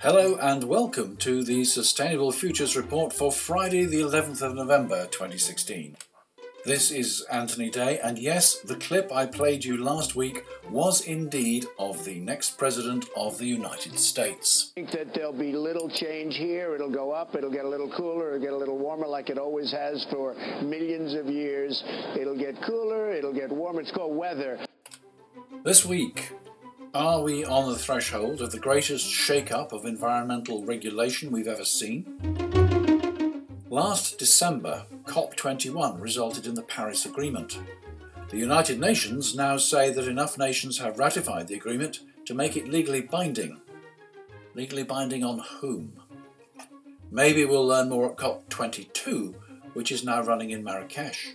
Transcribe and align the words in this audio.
Hello 0.00 0.36
and 0.40 0.62
welcome 0.62 1.16
to 1.16 1.42
the 1.42 1.64
Sustainable 1.64 2.30
Futures 2.30 2.76
Report 2.76 3.12
for 3.12 3.32
Friday, 3.32 3.86
the 3.86 4.00
11th 4.00 4.40
of 4.40 4.54
November 4.54 5.06
2016. 5.06 5.96
This 6.64 6.90
is 6.90 7.24
Anthony 7.30 7.70
Day, 7.70 8.00
and 8.00 8.18
yes, 8.18 8.58
the 8.58 8.74
clip 8.74 9.12
I 9.12 9.26
played 9.26 9.64
you 9.64 9.82
last 9.82 10.16
week 10.16 10.44
was 10.68 11.00
indeed 11.00 11.66
of 11.78 12.04
the 12.04 12.18
next 12.18 12.58
President 12.58 13.06
of 13.16 13.38
the 13.38 13.46
United 13.46 13.96
States. 13.98 14.72
I 14.76 14.80
think 14.80 14.90
that 14.90 15.14
there'll 15.14 15.32
be 15.32 15.52
little 15.52 15.88
change 15.88 16.34
here. 16.34 16.74
It'll 16.74 16.90
go 16.90 17.12
up, 17.12 17.36
it'll 17.36 17.52
get 17.52 17.64
a 17.64 17.68
little 17.68 17.90
cooler, 17.96 18.34
it'll 18.34 18.40
get 18.40 18.52
a 18.52 18.56
little 18.56 18.76
warmer 18.76 19.06
like 19.06 19.30
it 19.30 19.38
always 19.38 19.70
has 19.70 20.04
for 20.10 20.34
millions 20.60 21.14
of 21.14 21.26
years. 21.26 21.82
It'll 22.18 22.36
get 22.36 22.60
cooler, 22.62 23.12
it'll 23.12 23.32
get 23.32 23.50
warmer. 23.50 23.80
It's 23.80 23.92
called 23.92 24.16
weather. 24.16 24.58
This 25.64 25.86
week, 25.86 26.32
are 26.92 27.22
we 27.22 27.44
on 27.44 27.70
the 27.70 27.78
threshold 27.78 28.40
of 28.40 28.50
the 28.50 28.58
greatest 28.58 29.06
shake-up 29.06 29.72
of 29.72 29.84
environmental 29.84 30.64
regulation 30.64 31.30
we've 31.30 31.48
ever 31.48 31.64
seen? 31.64 32.47
Last 33.70 34.18
December, 34.18 34.86
COP21 35.04 36.00
resulted 36.00 36.46
in 36.46 36.54
the 36.54 36.62
Paris 36.62 37.04
Agreement. 37.04 37.60
The 38.30 38.38
United 38.38 38.80
Nations 38.80 39.36
now 39.36 39.58
say 39.58 39.90
that 39.90 40.08
enough 40.08 40.38
nations 40.38 40.78
have 40.78 40.98
ratified 40.98 41.48
the 41.48 41.56
agreement 41.56 42.00
to 42.24 42.32
make 42.32 42.56
it 42.56 42.68
legally 42.68 43.02
binding. 43.02 43.60
Legally 44.54 44.84
binding 44.84 45.22
on 45.22 45.40
whom? 45.60 45.92
Maybe 47.10 47.44
we'll 47.44 47.66
learn 47.66 47.90
more 47.90 48.10
at 48.10 48.16
COP22, 48.16 49.34
which 49.74 49.92
is 49.92 50.02
now 50.02 50.22
running 50.22 50.48
in 50.48 50.64
Marrakech. 50.64 51.34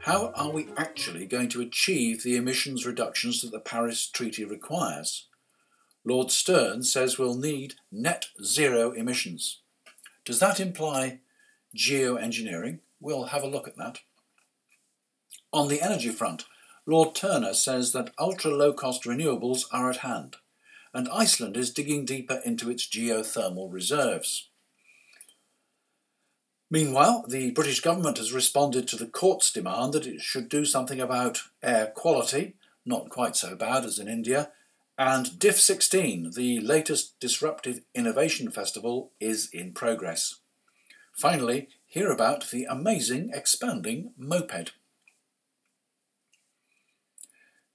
How 0.00 0.32
are 0.34 0.50
we 0.50 0.66
actually 0.76 1.24
going 1.24 1.50
to 1.50 1.60
achieve 1.60 2.24
the 2.24 2.34
emissions 2.34 2.84
reductions 2.84 3.42
that 3.42 3.52
the 3.52 3.60
Paris 3.60 4.08
Treaty 4.08 4.44
requires? 4.44 5.28
Lord 6.04 6.32
Stern 6.32 6.82
says 6.82 7.16
we'll 7.16 7.36
need 7.36 7.74
net 7.92 8.26
zero 8.42 8.90
emissions. 8.90 9.60
Does 10.24 10.38
that 10.40 10.60
imply 10.60 11.20
geoengineering? 11.76 12.80
We'll 13.00 13.24
have 13.24 13.42
a 13.42 13.48
look 13.48 13.66
at 13.66 13.76
that. 13.76 14.00
On 15.52 15.68
the 15.68 15.82
energy 15.82 16.10
front, 16.10 16.44
Lord 16.86 17.14
Turner 17.14 17.54
says 17.54 17.92
that 17.92 18.12
ultra 18.18 18.50
low 18.50 18.72
cost 18.72 19.04
renewables 19.04 19.64
are 19.72 19.90
at 19.90 19.98
hand, 19.98 20.36
and 20.92 21.08
Iceland 21.08 21.56
is 21.56 21.72
digging 21.72 22.04
deeper 22.04 22.40
into 22.44 22.70
its 22.70 22.88
geothermal 22.88 23.72
reserves. 23.72 24.48
Meanwhile, 26.70 27.24
the 27.28 27.50
British 27.50 27.80
government 27.80 28.18
has 28.18 28.32
responded 28.32 28.86
to 28.88 28.96
the 28.96 29.06
court's 29.06 29.52
demand 29.52 29.92
that 29.92 30.06
it 30.06 30.20
should 30.20 30.48
do 30.48 30.64
something 30.64 31.00
about 31.00 31.42
air 31.62 31.88
quality, 31.88 32.54
not 32.86 33.08
quite 33.08 33.34
so 33.34 33.56
bad 33.56 33.84
as 33.84 33.98
in 33.98 34.06
India, 34.06 34.52
and 35.00 35.36
DIF 35.38 35.58
16, 35.58 36.32
the 36.36 36.60
latest 36.60 37.18
disruptive 37.20 37.80
innovation 37.94 38.50
festival, 38.50 39.12
is 39.18 39.48
in 39.50 39.72
progress. 39.72 40.40
Finally, 41.16 41.68
hear 41.86 42.10
about 42.10 42.50
the 42.50 42.66
amazing 42.66 43.30
expanding 43.32 44.12
moped. 44.18 44.72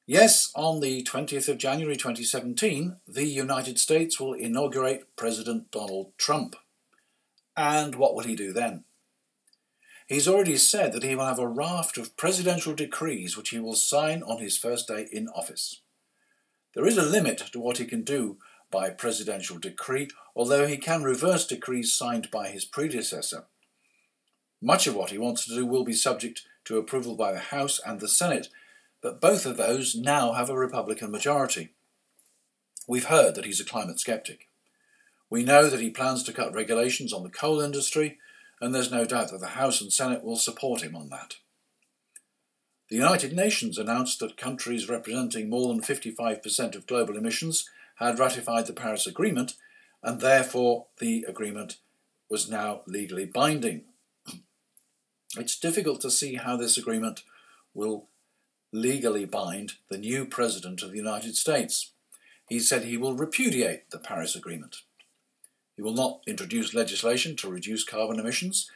Yes, 0.07 0.51
on 0.55 0.81
the 0.81 1.03
20th 1.03 1.51
of 1.51 1.59
January 1.59 1.97
2017, 1.97 2.97
the 3.07 3.27
United 3.27 3.79
States 3.79 4.19
will 4.19 4.33
inaugurate 4.33 5.15
President 5.17 5.71
Donald 5.71 6.17
Trump. 6.17 6.57
And 7.55 7.97
what 7.97 8.15
will 8.15 8.25
he 8.25 8.37
do 8.37 8.55
then? 8.55 8.85
He's 10.07 10.29
already 10.29 10.57
said 10.57 10.93
that 10.93 11.03
he 11.03 11.17
will 11.17 11.27
have 11.27 11.41
a 11.41 11.49
raft 11.49 11.99
of 11.99 12.17
presidential 12.17 12.75
decrees 12.75 13.37
which 13.37 13.51
he 13.51 13.59
will 13.59 13.75
sign 13.75 14.23
on 14.23 14.39
his 14.41 14.57
first 14.57 14.87
day 14.87 15.09
in 15.11 15.29
office. 15.29 15.81
There 16.75 16.87
is 16.87 16.97
a 16.97 17.03
limit 17.03 17.39
to 17.53 17.59
what 17.59 17.79
he 17.79 17.87
can 17.87 18.03
do 18.03 18.39
by 18.71 18.91
presidential 18.91 19.59
decree, 19.59 20.09
although 20.35 20.67
he 20.67 20.77
can 20.77 21.03
reverse 21.03 21.47
decrees 21.47 21.93
signed 21.93 22.31
by 22.31 22.49
his 22.49 22.65
predecessor. 22.65 23.47
Much 24.63 24.87
of 24.87 24.95
what 24.95 25.11
he 25.11 25.19
wants 25.19 25.45
to 25.47 25.55
do 25.55 25.67
will 25.67 25.85
be 25.85 25.93
subject 25.93 26.43
to 26.65 26.79
approval 26.79 27.17
by 27.17 27.33
the 27.33 27.39
House 27.39 27.81
and 27.85 28.01
the 28.01 28.09
Senate, 28.09 28.49
but 29.03 29.21
both 29.21 29.45
of 29.45 29.57
those 29.57 29.95
now 29.95 30.33
have 30.33 30.51
a 30.51 30.57
Republican 30.57 31.11
majority. 31.11 31.71
We've 32.87 33.07
heard 33.07 33.35
that 33.35 33.45
he's 33.45 33.61
a 33.61 33.65
climate 33.65 33.99
skeptic. 33.99 34.49
We 35.29 35.43
know 35.43 35.69
that 35.69 35.81
he 35.81 35.91
plans 35.91 36.23
to 36.25 36.33
cut 36.33 36.55
regulations 36.55 37.13
on 37.13 37.25
the 37.25 37.29
coal 37.29 37.61
industry 37.61 38.19
and 38.61 38.75
there's 38.75 38.91
no 38.91 39.05
doubt 39.05 39.31
that 39.31 39.41
the 39.41 39.49
House 39.49 39.81
and 39.81 39.93
Senate 39.93 40.25
will 40.25 40.37
support 40.37 40.83
him 40.83 40.97
on 40.97 41.09
that. 41.11 41.37
The 42.89 42.97
United 42.97 43.33
Nations 43.33 43.79
announced 43.79 44.21
that 44.21 44.37
countries 44.37 44.89
representing 44.89 45.51
more 45.51 45.69
than 45.69 45.83
55% 45.83 46.77
of 46.77 46.87
global 46.87 47.17
emissions 47.17 47.69
had 47.97 48.19
ratified 48.19 48.67
the 48.67 48.73
Paris 48.73 49.07
Agreement, 49.07 49.55
and 50.03 50.21
therefore 50.21 50.87
the 50.99 51.25
agreement 51.27 51.79
was 52.31 52.49
now 52.49 52.83
legally 52.87 53.27
binding. 53.27 53.83
It's 55.39 55.59
difficult 55.59 56.01
to 56.03 56.11
see 56.11 56.37
how 56.37 56.57
this 56.57 56.79
agreement 56.79 57.23
will 57.75 58.09
legally 58.73 59.25
bind 59.25 59.73
the 59.91 59.99
new 59.99 60.25
President 60.25 60.83
of 60.83 60.93
the 60.93 60.97
United 60.97 61.37
States. 61.37 61.93
He 62.49 62.61
said 62.61 62.85
he 62.85 62.97
will 62.97 63.17
repudiate 63.17 63.91
the 63.91 63.99
Paris 63.99 64.37
Agreement. 64.37 64.77
He 65.77 65.83
will 65.83 65.95
not 65.95 66.23
introduce 66.27 66.75
legislation 66.75 67.37
to 67.37 67.51
reduce 67.51 67.85
carbon 67.85 68.19
emissions, 68.19 68.71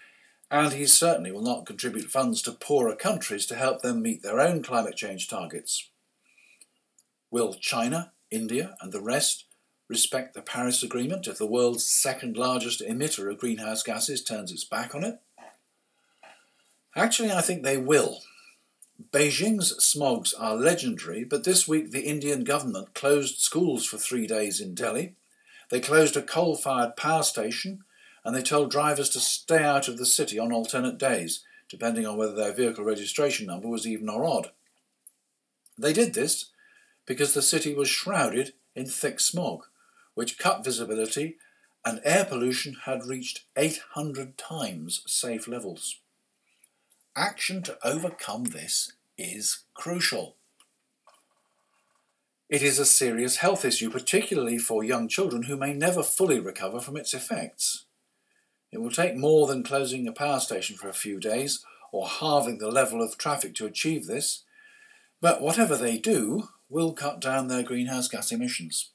and 0.50 0.72
he 0.72 0.86
certainly 0.86 1.32
will 1.32 1.42
not 1.42 1.64
contribute 1.64 2.10
funds 2.10 2.42
to 2.42 2.52
poorer 2.52 2.94
countries 2.94 3.46
to 3.46 3.54
help 3.54 3.80
them 3.80 4.02
meet 4.02 4.22
their 4.22 4.40
own 4.40 4.62
climate 4.62 4.96
change 4.96 5.28
targets. 5.28 5.88
Will 7.30 7.54
China, 7.54 8.12
India, 8.30 8.76
and 8.80 8.92
the 8.92 9.00
rest 9.00 9.46
respect 9.88 10.34
the 10.34 10.42
Paris 10.42 10.82
Agreement 10.82 11.26
if 11.26 11.38
the 11.38 11.46
world's 11.46 11.84
second 11.84 12.36
largest 12.36 12.80
emitter 12.80 13.30
of 13.30 13.38
greenhouse 13.38 13.82
gases 13.82 14.22
turns 14.22 14.52
its 14.52 14.64
back 14.64 14.94
on 14.94 15.04
it? 15.04 15.20
Actually, 16.94 17.32
I 17.32 17.40
think 17.40 17.62
they 17.62 17.76
will. 17.76 18.20
Beijing's 19.12 19.72
smogs 19.78 20.34
are 20.38 20.54
legendary, 20.54 21.24
but 21.24 21.44
this 21.44 21.66
week 21.66 21.90
the 21.90 22.02
Indian 22.02 22.44
government 22.44 22.94
closed 22.94 23.38
schools 23.38 23.86
for 23.86 23.96
three 23.96 24.26
days 24.26 24.60
in 24.60 24.74
Delhi 24.74 25.14
they 25.70 25.80
closed 25.80 26.16
a 26.16 26.22
coal 26.22 26.56
fired 26.56 26.96
power 26.96 27.22
station 27.22 27.84
and 28.24 28.36
they 28.36 28.42
told 28.42 28.70
drivers 28.70 29.08
to 29.10 29.20
stay 29.20 29.62
out 29.62 29.88
of 29.88 29.96
the 29.96 30.06
city 30.06 30.38
on 30.38 30.52
alternate 30.52 30.98
days, 30.98 31.44
depending 31.68 32.06
on 32.06 32.16
whether 32.16 32.34
their 32.34 32.52
vehicle 32.52 32.84
registration 32.84 33.46
number 33.46 33.68
was 33.68 33.86
even 33.86 34.08
or 34.08 34.24
odd. 34.24 34.50
They 35.78 35.92
did 35.92 36.12
this 36.12 36.50
because 37.06 37.32
the 37.32 37.42
city 37.42 37.74
was 37.74 37.88
shrouded 37.88 38.52
in 38.74 38.86
thick 38.86 39.20
smog, 39.20 39.64
which 40.14 40.38
cut 40.38 40.64
visibility 40.64 41.36
and 41.84 42.00
air 42.04 42.24
pollution 42.24 42.76
had 42.84 43.06
reached 43.06 43.44
800 43.56 44.36
times 44.36 45.02
safe 45.06 45.48
levels. 45.48 45.96
Action 47.16 47.62
to 47.62 47.78
overcome 47.82 48.44
this 48.44 48.92
is 49.16 49.64
crucial. 49.74 50.36
It 52.50 52.62
is 52.62 52.80
a 52.80 52.84
serious 52.84 53.36
health 53.36 53.64
issue, 53.64 53.90
particularly 53.90 54.58
for 54.58 54.82
young 54.82 55.06
children 55.06 55.44
who 55.44 55.56
may 55.56 55.72
never 55.72 56.02
fully 56.02 56.40
recover 56.40 56.80
from 56.80 56.96
its 56.96 57.14
effects. 57.14 57.84
It 58.72 58.78
will 58.78 58.90
take 58.90 59.16
more 59.16 59.46
than 59.46 59.62
closing 59.62 60.08
a 60.08 60.12
power 60.12 60.40
station 60.40 60.76
for 60.76 60.88
a 60.88 60.92
few 60.92 61.20
days 61.20 61.64
or 61.92 62.08
halving 62.08 62.58
the 62.58 62.68
level 62.68 63.02
of 63.02 63.16
traffic 63.16 63.54
to 63.54 63.66
achieve 63.66 64.06
this, 64.06 64.42
but 65.20 65.40
whatever 65.40 65.76
they 65.76 65.96
do 65.96 66.48
will 66.68 66.92
cut 66.92 67.20
down 67.20 67.46
their 67.46 67.62
greenhouse 67.62 68.08
gas 68.08 68.32
emissions. 68.32 68.90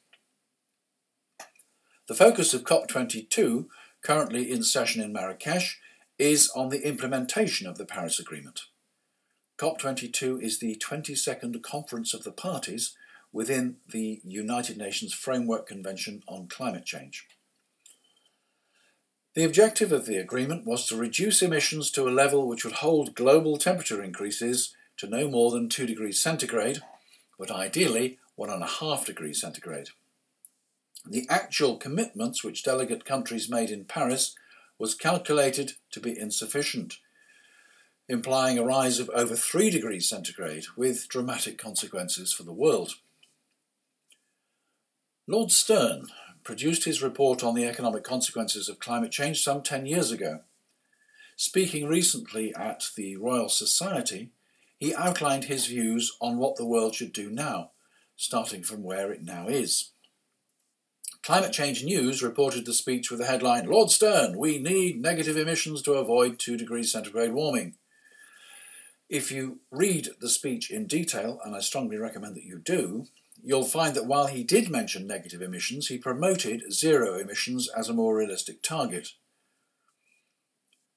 The 2.10 2.14
focus 2.14 2.54
of 2.54 2.66
COP22, 2.66 3.68
currently 4.02 4.52
in 4.52 4.64
session 4.64 5.02
in 5.02 5.14
Marrakech, 5.14 5.76
is 6.20 6.52
on 6.56 6.70
the 6.70 6.86
implementation 6.86 7.68
of 7.68 7.78
the 7.78 7.86
Paris 7.86 8.20
Agreement. 8.20 8.64
COP22 9.58 10.42
is 10.42 10.60
the 10.60 10.76
22nd 10.76 11.62
Conference 11.64 12.14
of 12.14 12.26
the 12.26 12.32
Parties 12.32 12.96
within 13.36 13.76
the 13.92 14.22
United 14.24 14.78
Nations 14.78 15.14
Framework 15.14 15.68
Convention 15.68 16.24
on 16.26 16.48
Climate 16.48 16.86
Change. 16.86 17.28
The 19.34 19.44
objective 19.44 19.92
of 19.92 20.06
the 20.06 20.16
agreement 20.16 20.66
was 20.66 20.88
to 20.88 20.96
reduce 20.96 21.42
emissions 21.42 21.92
to 21.92 22.08
a 22.08 22.18
level 22.22 22.48
which 22.48 22.64
would 22.64 22.76
hold 22.76 23.14
global 23.14 23.58
temperature 23.58 24.02
increases 24.02 24.74
to 24.96 25.08
no 25.08 25.28
more 25.28 25.52
than 25.52 25.68
2 25.68 25.86
degrees 25.86 26.18
centigrade, 26.18 26.80
but 27.38 27.52
ideally 27.52 28.20
1.5 28.40 29.06
degrees 29.06 29.42
centigrade. 29.42 29.90
The 31.06 31.28
actual 31.30 31.76
commitments 31.76 32.42
which 32.42 32.64
delegate 32.64 33.04
countries 33.04 33.50
made 33.50 33.70
in 33.70 33.84
Paris 33.84 34.34
was 34.80 34.96
calculated 34.96 35.74
to 35.92 36.00
be 36.00 36.18
insufficient, 36.18 37.00
implying 38.08 38.58
a 38.58 38.64
rise 38.64 38.98
of 38.98 39.10
over 39.10 39.36
3 39.36 39.70
degrees 39.70 40.08
centigrade 40.08 40.68
with 40.78 41.10
dramatic 41.10 41.58
consequences 41.58 42.32
for 42.32 42.44
the 42.44 42.54
world. 42.54 42.94
Lord 45.28 45.52
Stern, 45.52 46.06
produced 46.44 46.86
his 46.86 47.02
report 47.02 47.44
on 47.44 47.56
the 47.56 47.66
economic 47.66 48.04
consequences 48.04 48.70
of 48.70 48.80
climate 48.80 49.12
change 49.12 49.44
some 49.44 49.64
10 49.64 49.88
years 49.88 50.12
ago. 50.12 50.42
Speaking 51.36 51.88
recently 51.88 52.54
at 52.54 52.84
the 52.96 53.16
Royal 53.18 53.50
Society, 53.50 54.30
he 54.78 54.94
outlined 54.94 55.46
his 55.46 55.66
views 55.66 56.16
on 56.22 56.38
what 56.38 56.58
the 56.58 56.66
world 56.66 56.94
should 56.94 57.12
do 57.12 57.32
now, 57.32 57.72
starting 58.16 58.62
from 58.62 58.84
where 58.84 59.12
it 59.12 59.24
now 59.24 59.48
is. 59.48 59.90
Climate 61.24 61.52
Change 61.52 61.84
News 61.84 62.22
reported 62.22 62.68
the 62.68 62.74
speech 62.74 63.10
with 63.10 63.20
the 63.20 63.26
headline 63.26 63.66
Lord 63.66 63.90
Stern, 63.90 64.38
we 64.38 64.60
need 64.60 65.02
negative 65.02 65.38
emissions 65.38 65.82
to 65.82 65.94
avoid 65.94 66.38
2 66.38 66.56
degrees 66.56 66.92
centigrade 66.92 67.34
warming. 67.34 67.74
If 69.10 69.32
you 69.32 69.62
read 69.72 70.10
the 70.22 70.30
speech 70.30 70.70
in 70.70 70.86
detail, 70.86 71.40
and 71.44 71.56
I 71.56 71.62
strongly 71.62 71.98
recommend 71.98 72.36
that 72.36 72.46
you 72.46 72.60
do, 72.60 73.08
you'll 73.46 73.64
find 73.64 73.96
that 73.96 74.08
while 74.08 74.26
he 74.26 74.44
did 74.44 74.70
mention 74.70 75.06
negative 75.06 75.42
emissions, 75.42 75.88
he 75.88 75.98
promoted 76.00 76.74
zero 76.74 77.20
emissions 77.20 77.70
as 77.70 77.88
a 77.88 77.94
more 77.94 78.16
realistic 78.16 78.64
target. 78.64 79.10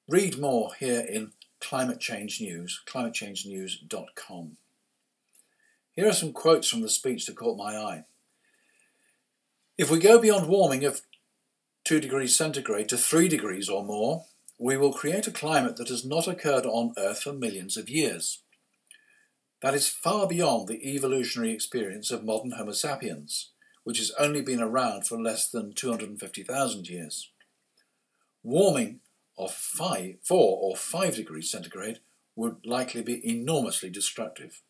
Read 0.09 0.39
more 0.39 0.71
here 0.81 1.01
in 1.01 1.33
Climate 1.61 2.01
Change 2.01 2.41
News, 2.41 2.81
climatechangenews.com. 2.89 4.57
Here 5.95 6.09
are 6.09 6.13
some 6.13 6.33
quotes 6.33 6.69
from 6.69 6.81
the 6.81 6.89
speech 6.89 7.27
that 7.27 7.37
caught 7.37 7.59
my 7.59 7.77
eye. 7.77 8.05
If 9.77 9.91
we 9.91 9.99
go 9.99 10.19
beyond 10.19 10.49
warming 10.49 10.85
of 10.85 11.03
2 11.85 12.01
degrees 12.01 12.35
centigrade 12.35 12.89
to 12.89 12.97
3 12.97 13.29
degrees 13.29 13.69
or 13.69 13.85
more, 13.85 14.25
we 14.59 14.77
will 14.77 14.93
create 14.93 15.27
a 15.27 15.33
climate 15.33 15.77
that 15.77 15.89
has 15.89 16.05
not 16.05 16.27
occurred 16.27 16.65
on 16.65 16.95
Earth 16.97 17.23
for 17.23 17.33
millions 17.33 17.77
of 17.77 17.91
years. 17.91 18.43
That 19.61 19.75
is 19.75 19.89
far 19.89 20.29
beyond 20.29 20.69
the 20.69 20.95
evolutionary 20.95 21.53
experience 21.53 22.11
of 22.11 22.25
modern 22.25 22.53
Homo 22.53 22.73
sapiens, 22.73 23.51
which 23.83 23.99
has 23.99 24.13
only 24.19 24.41
been 24.41 24.61
around 24.61 25.07
for 25.07 25.21
less 25.21 25.49
than 25.49 25.73
250,000 25.73 26.89
years. 26.89 27.31
Warming 28.43 29.01
of 29.37 29.53
5, 29.53 30.17
4 30.23 30.59
or 30.61 30.77
5 30.77 31.17
degrees 31.17 31.51
centigrade 31.51 32.01
would 32.37 32.65
likely 32.65 33.03
be 33.03 33.27
enormously 33.29 33.91
destructive. 33.91 34.63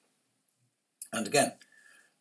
And 1.13 1.27
again, 1.27 1.53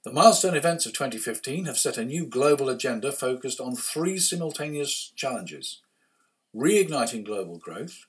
the 0.04 0.12
milestone 0.12 0.56
events 0.56 0.86
of 0.86 0.94
2015 0.94 1.66
have 1.66 1.78
set 1.78 1.98
a 1.98 2.06
new 2.06 2.26
global 2.26 2.70
agenda 2.70 3.12
focused 3.12 3.60
on 3.60 3.76
three 3.76 4.18
simultaneous 4.18 5.12
challenges 5.16 5.82
reigniting 6.56 7.24
global 7.24 7.58
growth, 7.58 8.08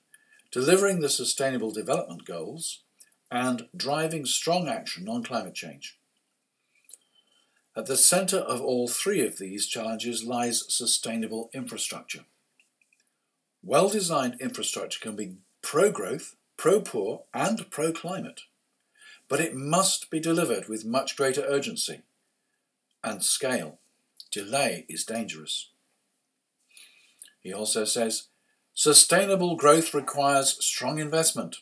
delivering 0.51 1.01
the 1.01 1.09
Sustainable 1.09 1.71
Development 1.71 2.25
Goals, 2.25 2.83
and 3.31 3.69
driving 3.77 4.25
strong 4.25 4.69
action 4.69 5.09
on 5.09 5.23
climate 5.23 5.55
change. 5.55 5.99
At 7.77 7.87
the 7.87 7.97
centre 7.97 8.39
of 8.39 8.61
all 8.61 8.89
three 8.89 9.25
of 9.25 9.39
these 9.39 9.67
challenges 9.67 10.25
lies 10.25 10.65
sustainable 10.69 11.51
infrastructure. 11.53 12.25
Well 13.63 13.89
designed 13.89 14.41
infrastructure 14.41 15.01
can 15.01 15.17
be 15.17 15.37
pro 15.63 15.91
growth, 15.91 16.35
pro 16.57 16.81
poor, 16.81 17.25
and 17.35 17.71
pro 17.71 17.93
climate 17.93 18.43
but 19.29 19.41
it 19.41 19.55
must 19.55 20.11
be 20.11 20.19
delivered 20.19 20.69
with 20.69 20.85
much 20.85 21.17
greater 21.17 21.43
urgency 21.43 22.01
and 23.05 23.23
scale. 23.23 23.79
Delay 24.31 24.87
is 24.89 25.05
dangerous. 25.05 25.71
He 27.41 27.53
also 27.53 27.85
says 27.85 28.25
sustainable 28.75 29.55
growth 29.55 29.95
requires 29.95 30.65
strong 30.65 30.99
investment. 30.99 31.59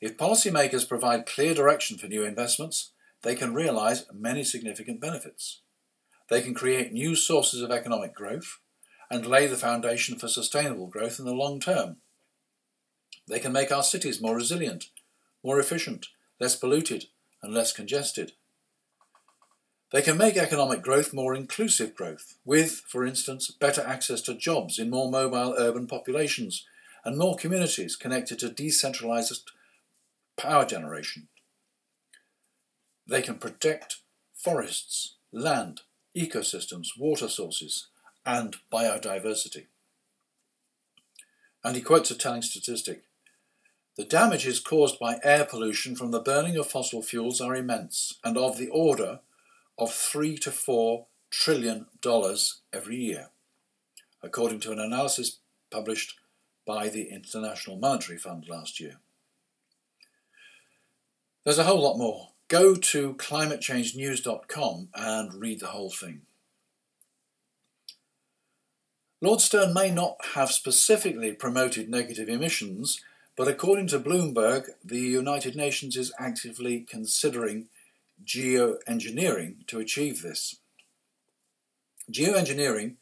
If 0.00 0.16
policymakers 0.16 0.88
provide 0.88 1.26
clear 1.26 1.54
direction 1.54 1.98
for 1.98 2.06
new 2.06 2.24
investments, 2.24 2.92
they 3.22 3.34
can 3.34 3.54
realise 3.54 4.04
many 4.12 4.44
significant 4.44 5.00
benefits. 5.00 5.60
They 6.30 6.40
can 6.40 6.54
create 6.54 6.92
new 6.92 7.16
sources 7.16 7.62
of 7.62 7.70
economic 7.70 8.14
growth 8.14 8.58
and 9.10 9.26
lay 9.26 9.46
the 9.46 9.56
foundation 9.56 10.18
for 10.18 10.28
sustainable 10.28 10.86
growth 10.86 11.18
in 11.18 11.24
the 11.24 11.34
long 11.34 11.58
term. 11.58 11.96
They 13.26 13.40
can 13.40 13.52
make 13.52 13.72
our 13.72 13.82
cities 13.82 14.20
more 14.20 14.36
resilient, 14.36 14.86
more 15.42 15.58
efficient, 15.58 16.08
less 16.38 16.54
polluted, 16.54 17.06
and 17.42 17.52
less 17.52 17.72
congested. 17.72 18.32
They 19.90 20.02
can 20.02 20.18
make 20.18 20.36
economic 20.36 20.82
growth 20.82 21.14
more 21.14 21.34
inclusive 21.34 21.94
growth, 21.94 22.36
with, 22.44 22.82
for 22.86 23.06
instance, 23.06 23.50
better 23.50 23.80
access 23.80 24.20
to 24.22 24.34
jobs 24.34 24.78
in 24.78 24.90
more 24.90 25.10
mobile 25.10 25.54
urban 25.58 25.86
populations 25.86 26.66
and 27.04 27.16
more 27.16 27.36
communities 27.36 27.96
connected 27.96 28.38
to 28.40 28.50
decentralized 28.50 29.50
power 30.38 30.64
generation. 30.64 31.28
They 33.06 33.22
can 33.22 33.36
protect 33.36 34.00
forests, 34.34 35.16
land, 35.32 35.82
ecosystems, 36.16 36.88
water 36.98 37.28
sources, 37.28 37.88
and 38.24 38.56
biodiversity. 38.72 39.66
And 41.64 41.76
he 41.76 41.82
quotes 41.82 42.10
a 42.10 42.14
telling 42.16 42.42
statistic 42.42 43.02
the 43.98 44.04
damages 44.04 44.60
caused 44.60 45.00
by 45.00 45.18
air 45.24 45.44
pollution 45.44 45.96
from 45.96 46.12
the 46.12 46.20
burning 46.20 46.56
of 46.56 46.68
fossil 46.68 47.02
fuels 47.02 47.40
are 47.40 47.56
immense 47.56 48.20
and 48.22 48.38
of 48.38 48.56
the 48.56 48.68
order 48.68 49.18
of 49.76 49.92
3 49.92 50.38
to 50.38 50.52
4 50.52 51.06
trillion 51.30 51.86
dollars 52.00 52.60
every 52.72 52.94
year, 52.94 53.30
according 54.22 54.60
to 54.60 54.70
an 54.70 54.78
analysis 54.78 55.40
published 55.72 56.14
by 56.64 56.88
the 56.88 57.08
International 57.10 57.76
Monetary 57.76 58.18
Fund 58.18 58.46
last 58.48 58.78
year. 58.78 59.00
There's 61.48 61.58
a 61.58 61.64
whole 61.64 61.80
lot 61.80 61.96
more. 61.96 62.28
Go 62.48 62.74
to 62.74 63.14
climatechangenews.com 63.14 64.88
and 64.94 65.40
read 65.40 65.60
the 65.60 65.68
whole 65.68 65.88
thing. 65.88 66.20
Lord 69.22 69.40
Stern 69.40 69.72
may 69.72 69.90
not 69.90 70.18
have 70.34 70.52
specifically 70.52 71.32
promoted 71.32 71.88
negative 71.88 72.28
emissions 72.28 73.00
but 73.34 73.48
according 73.48 73.86
to 73.86 73.98
Bloomberg, 73.98 74.66
the 74.84 74.98
United 74.98 75.56
Nations 75.56 75.96
is 75.96 76.12
actively 76.18 76.80
considering 76.80 77.68
geoengineering 78.22 79.66
to 79.68 79.78
achieve 79.78 80.20
this. 80.20 80.56
Geoengineering 82.12 82.96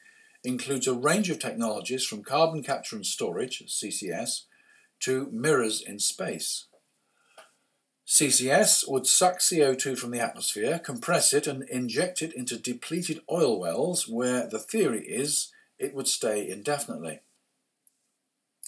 includes 0.44 0.86
a 0.86 0.94
range 0.94 1.30
of 1.30 1.40
technologies 1.40 2.04
from 2.04 2.22
carbon 2.22 2.62
capture 2.62 2.94
and 2.94 3.04
storage, 3.04 3.64
CCS, 3.66 4.42
to 5.00 5.28
mirrors 5.32 5.82
in 5.82 5.98
space. 5.98 6.66
CCS 8.06 8.88
would 8.88 9.06
suck 9.06 9.40
CO2 9.40 9.98
from 9.98 10.12
the 10.12 10.20
atmosphere, 10.20 10.78
compress 10.78 11.32
it, 11.32 11.48
and 11.48 11.68
inject 11.68 12.22
it 12.22 12.32
into 12.34 12.56
depleted 12.56 13.20
oil 13.30 13.58
wells 13.58 14.06
where 14.06 14.46
the 14.46 14.60
theory 14.60 15.04
is 15.06 15.52
it 15.78 15.92
would 15.92 16.06
stay 16.06 16.48
indefinitely. 16.48 17.20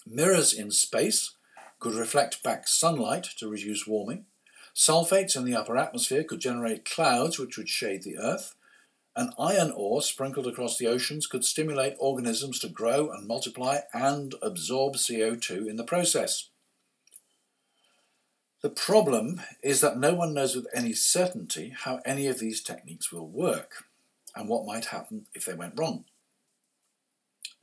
Mirrors 0.05 0.53
in 0.53 0.71
space 0.71 1.35
could 1.79 1.93
reflect 1.93 2.43
back 2.43 2.67
sunlight 2.67 3.23
to 3.37 3.47
reduce 3.47 3.87
warming. 3.87 4.25
Sulfates 4.75 5.37
in 5.37 5.45
the 5.45 5.55
upper 5.55 5.77
atmosphere 5.77 6.23
could 6.23 6.41
generate 6.41 6.83
clouds 6.83 7.39
which 7.39 7.57
would 7.57 7.69
shade 7.69 8.03
the 8.03 8.17
Earth. 8.17 8.55
An 9.15 9.31
iron 9.39 9.71
ore 9.71 10.01
sprinkled 10.01 10.47
across 10.47 10.77
the 10.77 10.87
oceans 10.87 11.27
could 11.27 11.45
stimulate 11.45 11.95
organisms 11.99 12.59
to 12.59 12.69
grow 12.69 13.09
and 13.09 13.27
multiply 13.27 13.79
and 13.93 14.35
absorb 14.41 14.95
CO2 14.95 15.67
in 15.67 15.77
the 15.77 15.83
process. 15.83 16.49
The 18.61 18.69
problem 18.69 19.41
is 19.63 19.79
that 19.81 19.97
no 19.97 20.13
one 20.13 20.33
knows 20.33 20.55
with 20.55 20.67
any 20.73 20.93
certainty 20.93 21.73
how 21.75 22.01
any 22.05 22.27
of 22.27 22.39
these 22.39 22.61
techniques 22.61 23.11
will 23.11 23.27
work 23.27 23.85
and 24.35 24.49
what 24.49 24.65
might 24.65 24.85
happen 24.85 25.27
if 25.33 25.45
they 25.45 25.53
went 25.53 25.79
wrong. 25.79 26.03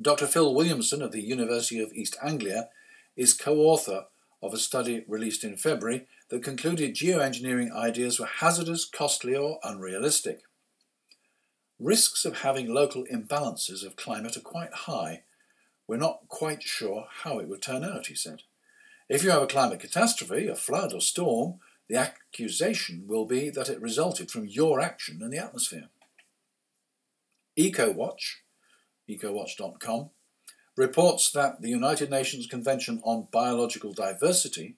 Dr. 0.01 0.27
Phil 0.27 0.55
Williamson 0.55 1.03
of 1.03 1.13
the 1.13 1.23
University 1.23 1.81
of 1.81 1.93
East 1.93 2.17
Anglia 2.23 2.71
is 3.15 3.35
co 3.35 3.59
author 3.59 4.07
of 4.43 4.55
a 4.55 4.59
study 4.59 5.05
released 5.07 5.45
in 5.45 5.57
February 5.57 6.07
that 6.29 6.43
concluded 6.43 6.95
geoengineering 6.95 7.73
ideas 7.73 8.19
were 8.19 8.27
hazardous, 8.27 8.85
costly, 8.85 9.35
or 9.35 9.59
unrealistic. 9.63 10.43
Risks 11.79 12.25
of 12.25 12.39
having 12.39 12.73
local 12.73 13.05
imbalances 13.05 13.85
of 13.85 13.97
climate 13.97 14.37
are 14.37 14.41
quite 14.41 14.73
high. 14.73 15.23
We're 15.87 15.97
not 15.99 16.29
quite 16.29 16.63
sure 16.63 17.07
how 17.23 17.39
it 17.39 17.49
would 17.49 17.63
turn 17.63 17.85
out, 17.85 18.07
he 18.07 18.15
said. 18.15 18.43
If 19.09 19.23
you 19.23 19.31
have 19.31 19.43
a 19.43 19.47
climate 19.47 19.81
catastrophe, 19.81 20.49
a 20.49 20.57
flood 20.57 20.93
or 20.93 21.01
storm, 21.01 21.61
the 21.89 21.97
accusation 21.97 23.05
will 23.07 23.25
be 23.25 23.51
that 23.51 23.69
it 23.69 23.81
resulted 23.81 24.31
from 24.31 24.47
your 24.47 24.81
action 24.81 25.21
in 25.23 25.31
the 25.31 25.39
atmosphere. 25.39 25.89
EcoWatch, 27.57 28.39
ecowatch.com, 29.09 30.11
reports 30.77 31.31
that 31.31 31.63
the 31.63 31.71
United 31.71 32.11
Nations 32.11 32.47
Convention 32.47 33.01
on 33.05 33.29
Biological 33.33 33.93
Diversity 33.93 34.77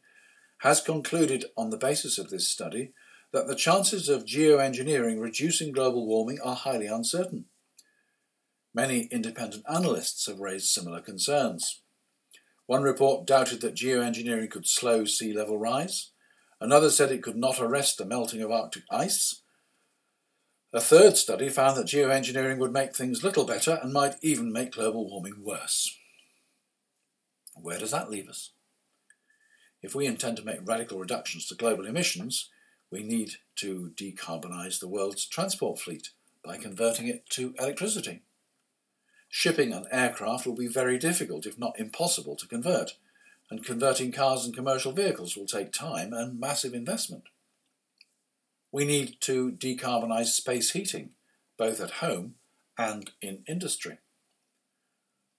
has 0.58 0.80
concluded 0.80 1.46
on 1.56 1.70
the 1.70 1.78
basis 1.78 2.18
of 2.18 2.30
this 2.30 2.48
study 2.48 2.92
that 3.32 3.46
the 3.46 3.56
chances 3.56 4.08
of 4.08 4.24
geoengineering 4.24 5.20
reducing 5.20 5.72
global 5.72 6.06
warming 6.06 6.38
are 6.40 6.54
highly 6.54 6.86
uncertain. 6.86 7.46
Many 8.74 9.08
independent 9.10 9.64
analysts 9.68 10.26
have 10.26 10.40
raised 10.40 10.66
similar 10.66 11.00
concerns. 11.00 11.82
One 12.68 12.82
report 12.82 13.26
doubted 13.26 13.62
that 13.62 13.74
geoengineering 13.74 14.50
could 14.50 14.66
slow 14.66 15.06
sea 15.06 15.32
level 15.32 15.58
rise. 15.58 16.10
Another 16.60 16.90
said 16.90 17.10
it 17.10 17.22
could 17.22 17.34
not 17.34 17.58
arrest 17.58 17.96
the 17.96 18.04
melting 18.04 18.42
of 18.42 18.52
Arctic 18.52 18.82
ice. 18.90 19.40
A 20.74 20.78
third 20.78 21.16
study 21.16 21.48
found 21.48 21.78
that 21.78 21.86
geoengineering 21.86 22.58
would 22.58 22.74
make 22.74 22.94
things 22.94 23.24
little 23.24 23.46
better 23.46 23.78
and 23.82 23.90
might 23.90 24.16
even 24.20 24.52
make 24.52 24.72
global 24.72 25.08
warming 25.08 25.42
worse. 25.42 25.96
Where 27.56 27.78
does 27.78 27.92
that 27.92 28.10
leave 28.10 28.28
us? 28.28 28.50
If 29.80 29.94
we 29.94 30.04
intend 30.04 30.36
to 30.36 30.44
make 30.44 30.58
radical 30.62 30.98
reductions 30.98 31.46
to 31.46 31.54
global 31.54 31.86
emissions, 31.86 32.50
we 32.92 33.02
need 33.02 33.36
to 33.56 33.92
decarbonise 33.96 34.78
the 34.78 34.88
world's 34.88 35.26
transport 35.26 35.78
fleet 35.78 36.10
by 36.44 36.58
converting 36.58 37.08
it 37.08 37.30
to 37.30 37.54
electricity. 37.58 38.24
Shipping 39.28 39.72
and 39.72 39.86
aircraft 39.92 40.46
will 40.46 40.54
be 40.54 40.68
very 40.68 40.98
difficult, 40.98 41.46
if 41.46 41.58
not 41.58 41.78
impossible, 41.78 42.34
to 42.36 42.46
convert, 42.46 42.92
and 43.50 43.64
converting 43.64 44.10
cars 44.10 44.44
and 44.44 44.54
commercial 44.54 44.92
vehicles 44.92 45.36
will 45.36 45.46
take 45.46 45.72
time 45.72 46.12
and 46.12 46.40
massive 46.40 46.74
investment. 46.74 47.24
We 48.72 48.84
need 48.84 49.20
to 49.22 49.52
decarbonise 49.52 50.28
space 50.28 50.70
heating, 50.70 51.10
both 51.56 51.80
at 51.80 52.02
home 52.02 52.34
and 52.78 53.10
in 53.20 53.44
industry. 53.46 53.98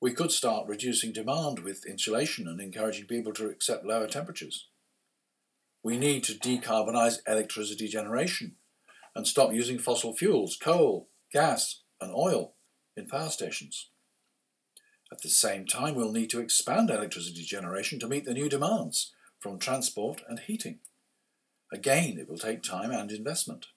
We 0.02 0.14
could 0.14 0.32
start 0.32 0.68
reducing 0.68 1.12
demand 1.12 1.60
with 1.60 1.86
insulation 1.86 2.48
and 2.48 2.62
encouraging 2.62 3.06
people 3.06 3.34
to 3.34 3.50
accept 3.50 3.86
lower 3.86 4.08
temperatures. 4.08 4.68
We 5.84 5.98
need 5.98 6.24
to 6.26 6.34
decarbonise 6.34 7.20
electricity 7.28 7.88
generation 7.88 8.56
and 9.16 9.28
stop 9.28 9.52
using 9.52 9.80
fossil 9.80 10.16
fuels, 10.16 10.58
coal, 10.58 11.10
gas, 11.32 11.82
and 12.00 12.14
oil 12.14 12.56
in 13.00 13.08
power 13.08 13.30
stations. 13.30 13.88
At 15.12 15.22
the 15.22 15.30
same 15.30 15.66
time, 15.66 15.96
we'll 15.96 16.12
need 16.12 16.30
to 16.32 16.40
expand 16.40 16.90
electricity 16.90 17.44
generation 17.44 18.00
to 18.00 18.08
meet 18.08 18.26
the 18.26 18.34
new 18.34 18.50
demands 18.50 19.12
from 19.40 19.58
transport 19.58 20.22
and 20.28 20.40
heating. 20.40 20.80
Again, 21.72 22.18
it 22.20 22.30
will 22.30 22.38
take 22.38 22.62
time 22.62 22.92
and 22.92 23.12
investment. 23.12 23.68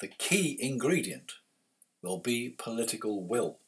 The 0.00 0.08
key 0.08 0.56
ingredient 0.60 1.32
will 2.02 2.18
be 2.18 2.54
political 2.56 3.24
will. 3.24 3.58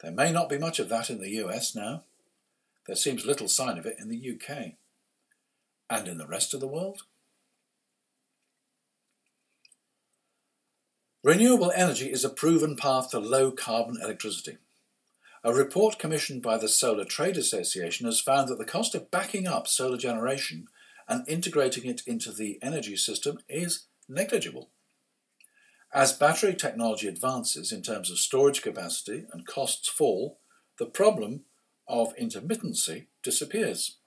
There 0.00 0.10
may 0.10 0.32
not 0.32 0.48
be 0.48 0.58
much 0.58 0.78
of 0.78 0.88
that 0.88 1.10
in 1.10 1.20
the 1.20 1.30
US 1.44 1.74
now. 1.74 2.04
There 2.86 2.96
seems 2.96 3.26
little 3.26 3.48
sign 3.48 3.78
of 3.78 3.86
it 3.86 3.96
in 4.00 4.08
the 4.08 4.16
UK. 4.34 4.72
And 5.88 6.08
in 6.08 6.18
the 6.18 6.26
rest 6.26 6.54
of 6.54 6.60
the 6.60 6.68
world? 6.68 7.02
Renewable 11.22 11.70
energy 11.72 12.10
is 12.10 12.24
a 12.24 12.30
proven 12.30 12.76
path 12.76 13.10
to 13.10 13.18
low 13.18 13.50
carbon 13.50 13.98
electricity. 14.02 14.56
A 15.44 15.52
report 15.52 15.98
commissioned 15.98 16.42
by 16.42 16.56
the 16.56 16.68
Solar 16.68 17.04
Trade 17.04 17.36
Association 17.36 18.06
has 18.06 18.22
found 18.22 18.48
that 18.48 18.56
the 18.56 18.64
cost 18.64 18.94
of 18.94 19.10
backing 19.10 19.46
up 19.46 19.68
solar 19.68 19.98
generation 19.98 20.68
and 21.06 21.28
integrating 21.28 21.84
it 21.84 22.00
into 22.06 22.32
the 22.32 22.58
energy 22.62 22.96
system 22.96 23.38
is 23.50 23.84
negligible. 24.08 24.70
As 25.92 26.14
battery 26.14 26.54
technology 26.54 27.06
advances 27.06 27.70
in 27.70 27.82
terms 27.82 28.10
of 28.10 28.18
storage 28.18 28.62
capacity 28.62 29.26
and 29.30 29.46
costs 29.46 29.88
fall, 29.88 30.38
the 30.78 30.86
problem 30.86 31.42
of 31.86 32.16
intermittency 32.16 33.08
disappears. 33.22 33.98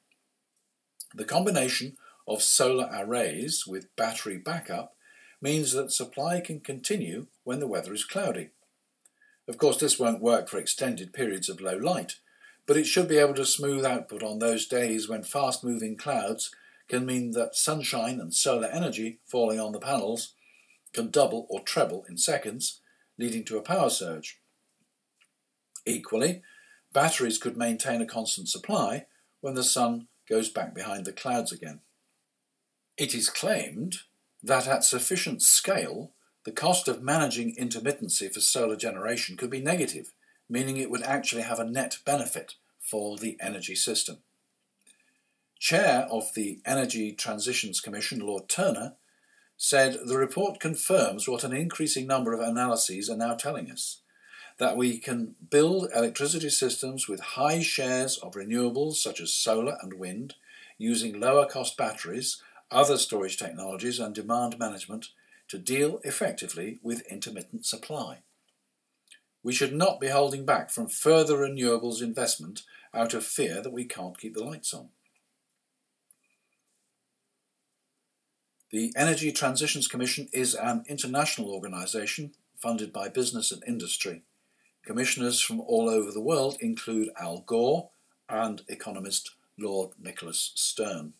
The 1.13 1.25
combination 1.25 1.95
of 2.27 2.41
solar 2.41 2.89
arrays 2.91 3.67
with 3.67 3.95
battery 3.95 4.37
backup 4.37 4.92
means 5.43 5.73
that 5.73 5.91
supply 5.91 6.39
can 6.39 6.61
continue 6.61 7.27
when 7.43 7.59
the 7.59 7.67
weather 7.67 7.93
is 7.93 8.05
cloudy. 8.05 8.49
Of 9.45 9.57
course, 9.57 9.77
this 9.77 9.99
won't 9.99 10.21
work 10.21 10.47
for 10.47 10.57
extended 10.57 11.11
periods 11.11 11.49
of 11.49 11.59
low 11.59 11.75
light, 11.75 12.15
but 12.65 12.77
it 12.77 12.85
should 12.85 13.09
be 13.09 13.17
able 13.17 13.33
to 13.33 13.45
smooth 13.45 13.83
output 13.83 14.23
on 14.23 14.39
those 14.39 14.65
days 14.65 15.09
when 15.09 15.21
fast 15.21 15.61
moving 15.61 15.97
clouds 15.97 16.55
can 16.87 17.05
mean 17.05 17.31
that 17.31 17.57
sunshine 17.57 18.21
and 18.21 18.33
solar 18.33 18.67
energy 18.67 19.19
falling 19.25 19.59
on 19.59 19.73
the 19.73 19.79
panels 19.79 20.33
can 20.93 21.09
double 21.09 21.45
or 21.49 21.59
treble 21.59 22.05
in 22.07 22.17
seconds, 22.17 22.79
leading 23.17 23.43
to 23.43 23.57
a 23.57 23.61
power 23.61 23.89
surge. 23.89 24.39
Equally, 25.85 26.41
batteries 26.93 27.37
could 27.37 27.57
maintain 27.57 28.01
a 28.01 28.05
constant 28.05 28.47
supply 28.47 29.07
when 29.41 29.55
the 29.55 29.63
sun 29.63 30.07
goes 30.29 30.47
back 30.47 30.73
behind 30.73 31.03
the 31.03 31.11
clouds 31.11 31.51
again. 31.51 31.81
It 32.97 33.13
is 33.13 33.29
claimed 33.29 34.03
that 34.43 34.67
at 34.67 34.83
sufficient 34.83 35.41
scale, 35.41 36.11
the 36.43 36.51
cost 36.51 36.87
of 36.87 37.01
managing 37.01 37.55
intermittency 37.55 38.31
for 38.31 38.41
solar 38.41 38.75
generation 38.75 39.37
could 39.37 39.49
be 39.49 39.61
negative, 39.61 40.13
meaning 40.49 40.77
it 40.77 40.91
would 40.91 41.03
actually 41.03 41.43
have 41.43 41.59
a 41.59 41.69
net 41.69 41.99
benefit 42.05 42.55
for 42.79 43.17
the 43.17 43.37
energy 43.39 43.75
system. 43.75 44.17
Chair 45.59 46.07
of 46.11 46.33
the 46.35 46.59
Energy 46.65 47.13
Transitions 47.13 47.79
Commission, 47.79 48.19
Lord 48.19 48.49
Turner, 48.49 48.95
said 49.55 49.97
the 50.05 50.17
report 50.17 50.59
confirms 50.59 51.25
what 51.25 51.45
an 51.45 51.53
increasing 51.53 52.05
number 52.05 52.33
of 52.33 52.41
analyses 52.41 53.09
are 53.09 53.15
now 53.15 53.33
telling 53.35 53.71
us 53.71 54.01
that 54.57 54.75
we 54.75 54.97
can 54.97 55.35
build 55.49 55.89
electricity 55.95 56.49
systems 56.49 57.07
with 57.07 57.19
high 57.21 57.61
shares 57.61 58.17
of 58.17 58.33
renewables 58.33 58.95
such 58.95 59.21
as 59.21 59.33
solar 59.33 59.77
and 59.81 59.93
wind 59.93 60.35
using 60.77 61.19
lower 61.19 61.45
cost 61.45 61.77
batteries, 61.77 62.41
other 62.73 62.97
storage 62.97 63.37
technologies, 63.37 63.99
and 63.99 64.13
demand 64.13 64.57
management 64.59 65.09
to 65.47 65.57
deal 65.57 65.99
effectively 66.03 66.79
with 66.81 67.05
intermittent 67.11 67.65
supply. 67.65 68.19
We 69.43 69.53
should 69.53 69.73
not 69.73 69.99
be 69.99 70.07
holding 70.07 70.45
back 70.45 70.69
from 70.69 70.87
further 70.87 71.37
renewables 71.37 72.01
investment 72.01 72.63
out 72.93 73.13
of 73.13 73.25
fear 73.25 73.61
that 73.61 73.73
we 73.73 73.85
can't 73.85 74.17
keep 74.17 74.33
the 74.33 74.43
lights 74.43 74.73
on. 74.73 74.89
The 78.71 78.91
Energy 78.95 79.31
Transitions 79.31 79.87
Commission 79.87 80.29
is 80.33 80.55
an 80.55 80.83
international 80.87 81.51
organisation 81.51 82.31
funded 82.57 82.91
by 82.91 83.09
business 83.09 83.51
and 83.51 83.61
industry. 83.67 84.23
Commissioners 84.83 85.39
from 85.41 85.59
all 85.59 85.87
over 85.87 86.11
the 86.11 86.21
world 86.21 86.57
include 86.59 87.09
Al 87.19 87.41
Gore 87.41 87.89
and 88.27 88.63
economist 88.67 89.31
Lord 89.59 89.91
Nicholas 90.01 90.53
Stern. 90.55 91.13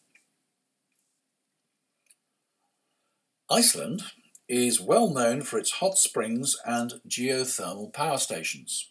Iceland 3.49 4.03
is 4.47 4.81
well 4.81 5.09
known 5.09 5.41
for 5.41 5.57
its 5.57 5.73
hot 5.73 5.97
springs 5.97 6.55
and 6.65 7.01
geothermal 7.07 7.93
power 7.93 8.17
stations. 8.17 8.89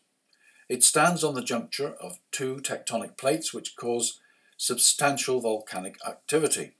It 0.68 0.82
stands 0.82 1.24
on 1.24 1.34
the 1.34 1.42
juncture 1.42 1.94
of 2.00 2.18
two 2.30 2.56
tectonic 2.56 3.16
plates 3.16 3.52
which 3.52 3.76
cause 3.76 4.20
substantial 4.56 5.40
volcanic 5.40 5.96
activity. 6.06 6.72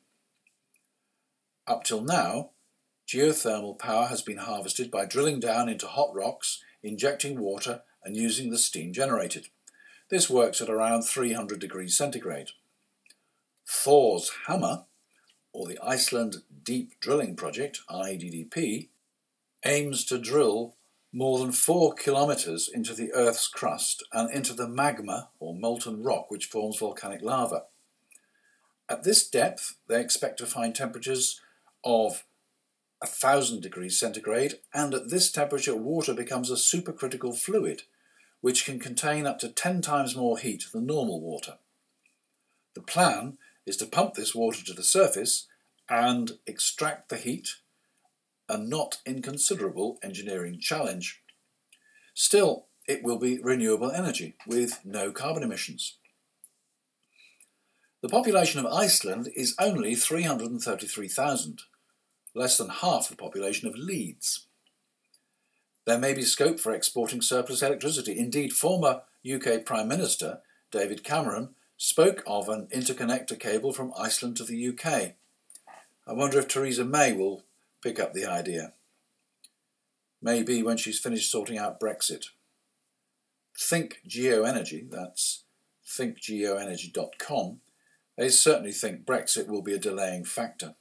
Up 1.67 1.85
till 1.85 2.03
now, 2.03 2.51
geothermal 3.07 3.79
power 3.79 4.07
has 4.07 4.23
been 4.23 4.39
harvested 4.39 4.91
by 4.91 5.05
drilling 5.05 5.41
down 5.41 5.69
into 5.69 5.87
hot 5.87 6.15
rocks, 6.15 6.63
injecting 6.83 7.41
water, 7.41 7.83
and 8.05 8.17
using 8.17 8.51
the 8.51 8.59
steam 8.59 8.93
generated. 8.93 9.49
This 10.09 10.29
works 10.29 10.61
at 10.61 10.71
around 10.71 11.03
300 11.03 11.59
degrees 11.59 11.97
centigrade. 11.97 12.51
Thor's 13.69 14.31
Hammer, 14.47 14.85
or 15.53 15.67
the 15.67 15.79
Iceland 15.83 16.43
Deep 16.65 16.99
Drilling 17.01 17.37
Project, 17.37 17.81
IDDP, 17.91 18.89
aims 19.65 20.05
to 20.07 20.19
drill 20.19 20.77
more 21.13 21.39
than 21.39 21.53
four 21.53 21.95
kilometres 21.95 22.71
into 22.73 22.95
the 22.95 23.13
Earth's 23.13 23.47
crust 23.47 24.03
and 24.13 24.31
into 24.31 24.55
the 24.55 24.69
magma 24.69 25.29
or 25.39 25.55
molten 25.55 26.03
rock 26.03 26.31
which 26.31 26.47
forms 26.47 26.79
volcanic 26.79 27.23
lava. 27.23 27.65
At 28.89 29.05
this 29.05 29.29
depth, 29.29 29.77
they 29.89 30.01
expect 30.01 30.39
to 30.39 30.47
find 30.47 30.75
temperatures 30.75 31.41
of 31.85 32.25
1000 33.01 33.61
degrees 33.61 33.99
centigrade, 33.99 34.55
and 34.73 34.95
at 34.95 35.11
this 35.11 35.31
temperature, 35.31 35.75
water 35.75 36.15
becomes 36.15 36.51
a 36.51 36.55
supercritical 36.55 37.37
fluid, 37.37 37.83
which 38.41 38.65
can 38.65 38.79
contain 38.79 39.27
up 39.27 39.39
to 39.41 39.49
10 39.49 39.83
times 39.83 40.17
more 40.17 40.39
heat 40.39 40.67
than 40.73 40.87
normal 40.87 41.21
water. 41.21 41.59
The 42.75 42.81
plan 42.81 43.39
is 43.67 43.77
to 43.79 43.87
pump 43.87 44.15
this 44.15 44.35
water 44.35 44.65
to 44.65 44.73
the 44.73 44.83
surface 44.83 45.47
and 45.89 46.33
extract 46.47 47.09
the 47.09 47.17
heat, 47.17 47.57
a 48.49 48.59
not 48.59 48.99
inconsiderable 49.07 49.99
engineering 50.03 50.59
challenge. 50.61 51.23
Still, 52.15 52.67
it 52.87 53.03
will 53.03 53.19
be 53.19 53.39
renewable 53.39 53.91
energy 53.91 54.35
with 54.47 54.81
no 54.85 55.13
carbon 55.13 55.43
emissions. 55.43 55.97
The 58.03 58.09
population 58.09 58.59
of 58.59 58.67
Iceland 58.67 59.29
is 59.37 59.55
only 59.61 59.95
333,000 59.95 61.63
less 62.35 62.59
than 62.59 62.69
half 62.69 63.09
the 63.09 63.17
population 63.17 63.69
of 63.69 63.77
Leeds. 63.77 64.47
There 65.87 65.99
may 65.99 66.13
be 66.13 66.23
scope 66.23 66.59
for 66.59 66.73
exporting 66.73 67.23
surplus 67.23 67.63
electricity. 67.63 68.19
Indeed, 68.19 68.53
former 68.53 69.03
UK 69.31 69.65
Prime 69.65 69.89
Minister 69.89 70.41
David 70.71 71.05
Cameron 71.05 71.55
spoke 71.83 72.23
of 72.29 72.49
an 72.49 72.69
interconnector 72.73 73.37
cable 73.37 73.73
from 73.73 73.93
Iceland 73.99 74.37
to 74.37 74.45
the 74.45 74.69
UK. 74.69 75.15
I 76.07 76.13
wonder 76.13 76.39
if 76.39 76.47
Theresa 76.47 76.85
May 76.85 77.13
will 77.13 77.43
pick 77.83 77.99
up 77.99 78.13
the 78.13 78.25
idea. 78.25 78.75
Maybe 80.23 80.63
when 80.63 80.77
she's 80.77 81.01
finished 81.01 81.29
sorting 81.29 81.59
out 81.59 81.81
Brexit. 81.81 82.27
Think 83.59 84.01
Geoenergy, 84.09 84.89
that's 84.89 85.43
thinkgeoenergy.com, 85.85 87.59
they 88.17 88.29
certainly 88.29 88.73
think 88.73 89.05
Brexit 89.05 89.49
will 89.49 89.63
be 89.63 89.75
a 89.75 89.79
delaying 89.79 90.25
factor. 90.25 90.77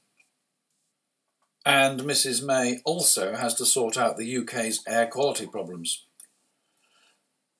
And 1.66 2.02
Mrs 2.02 2.46
May 2.46 2.78
also 2.84 3.34
has 3.34 3.54
to 3.54 3.66
sort 3.66 3.98
out 3.98 4.18
the 4.18 4.38
UK's 4.38 4.84
air 4.86 5.08
quality 5.08 5.48
problems. 5.48 6.06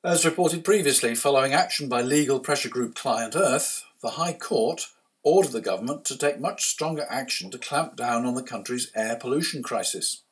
As 0.04 0.25
reported 0.25 0.64
previously, 0.64 1.14
following 1.14 1.52
action 1.52 1.88
by 1.88 2.02
legal 2.02 2.40
pressure 2.40 2.68
group 2.68 2.97
Client 2.97 3.37
Earth, 3.37 3.85
the 4.02 4.11
High 4.11 4.32
Court 4.32 4.88
ordered 5.23 5.52
the 5.52 5.61
government 5.61 6.04
to 6.06 6.18
take 6.18 6.40
much 6.40 6.66
stronger 6.66 7.06
action 7.09 7.52
to 7.52 7.59
clamp 7.59 7.94
down 7.94 8.26
on 8.26 8.35
the 8.35 8.42
country's 8.42 8.90
air 8.97 9.14
pollution 9.14 9.62
crisis. 9.62 10.23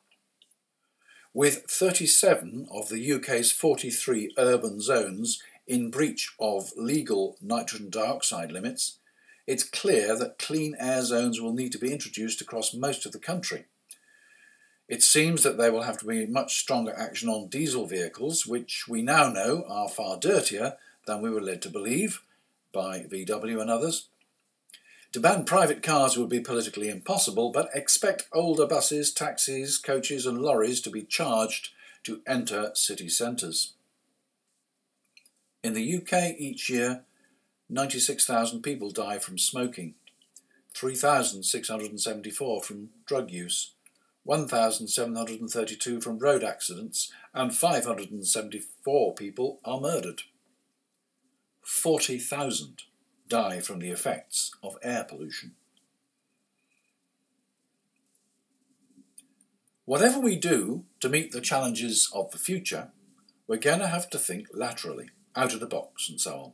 With 1.33 1.63
37 1.69 2.67
of 2.69 2.89
the 2.89 3.13
UK's 3.13 3.53
43 3.53 4.33
urban 4.37 4.81
zones 4.81 5.41
in 5.65 5.89
breach 5.89 6.33
of 6.37 6.73
legal 6.75 7.37
nitrogen 7.39 7.89
dioxide 7.89 8.51
limits, 8.51 8.97
it's 9.47 9.63
clear 9.63 10.17
that 10.17 10.37
clean 10.37 10.75
air 10.79 11.01
zones 11.01 11.39
will 11.39 11.53
need 11.53 11.71
to 11.71 11.79
be 11.79 11.93
introduced 11.93 12.41
across 12.41 12.73
most 12.73 13.05
of 13.05 13.13
the 13.13 13.19
country. 13.19 13.67
It 14.91 15.01
seems 15.01 15.43
that 15.43 15.57
there 15.57 15.71
will 15.71 15.83
have 15.83 15.99
to 15.99 16.05
be 16.05 16.25
much 16.25 16.59
stronger 16.59 16.93
action 16.97 17.29
on 17.29 17.47
diesel 17.47 17.85
vehicles, 17.85 18.45
which 18.45 18.89
we 18.89 19.01
now 19.01 19.29
know 19.29 19.63
are 19.69 19.87
far 19.87 20.17
dirtier 20.17 20.75
than 21.07 21.21
we 21.21 21.29
were 21.29 21.39
led 21.39 21.61
to 21.61 21.69
believe 21.69 22.21
by 22.73 23.03
VW 23.09 23.61
and 23.61 23.69
others. 23.69 24.09
To 25.13 25.21
ban 25.21 25.45
private 25.45 25.81
cars 25.81 26.17
would 26.17 26.27
be 26.27 26.41
politically 26.41 26.89
impossible, 26.89 27.53
but 27.53 27.69
expect 27.73 28.27
older 28.33 28.67
buses, 28.67 29.13
taxis, 29.13 29.77
coaches, 29.77 30.25
and 30.25 30.41
lorries 30.41 30.81
to 30.81 30.89
be 30.89 31.03
charged 31.03 31.69
to 32.03 32.21
enter 32.27 32.71
city 32.73 33.07
centres. 33.07 33.71
In 35.63 35.73
the 35.73 35.95
UK 35.99 36.35
each 36.37 36.69
year, 36.69 37.03
96,000 37.69 38.61
people 38.61 38.91
die 38.91 39.19
from 39.19 39.37
smoking, 39.37 39.93
3,674 40.73 42.61
from 42.61 42.89
drug 43.05 43.31
use, 43.31 43.71
1,732 44.23 45.99
from 45.99 46.19
road 46.19 46.43
accidents, 46.43 47.11
and 47.33 47.55
574 47.55 49.13
people 49.15 49.59
are 49.65 49.79
murdered. 49.79 50.21
40,000 51.63 52.83
die 53.27 53.59
from 53.59 53.79
the 53.79 53.89
effects 53.89 54.51
of 54.61 54.77
air 54.83 55.03
pollution. 55.03 55.53
Whatever 59.85 60.19
we 60.19 60.35
do 60.35 60.85
to 60.99 61.09
meet 61.09 61.31
the 61.31 61.41
challenges 61.41 62.09
of 62.13 62.31
the 62.31 62.37
future, 62.37 62.89
we're 63.47 63.57
going 63.57 63.79
to 63.79 63.87
have 63.87 64.09
to 64.11 64.19
think 64.19 64.47
laterally, 64.53 65.09
out 65.35 65.53
of 65.53 65.59
the 65.59 65.65
box, 65.65 66.07
and 66.07 66.21
so 66.21 66.35
on. 66.35 66.51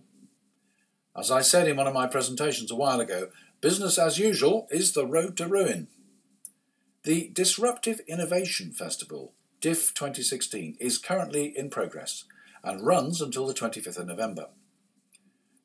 As 1.15 1.29
I 1.29 1.41
said 1.41 1.67
in 1.67 1.77
one 1.77 1.87
of 1.87 1.93
my 1.93 2.07
presentations 2.07 2.71
a 2.71 2.75
while 2.75 2.99
ago, 2.99 3.29
business 3.59 3.97
as 3.97 4.19
usual 4.19 4.67
is 4.71 4.93
the 4.93 5.05
road 5.05 5.35
to 5.37 5.47
ruin. 5.47 5.87
The 7.07 7.29
Disruptive 7.31 8.01
Innovation 8.05 8.73
Festival, 8.73 9.31
DIF 9.61 9.93
2016, 9.93 10.75
is 10.77 10.97
currently 10.97 11.57
in 11.57 11.69
progress 11.69 12.25
and 12.61 12.85
runs 12.85 13.21
until 13.21 13.47
the 13.47 13.53
25th 13.53 13.97
of 13.97 14.07
November. 14.07 14.47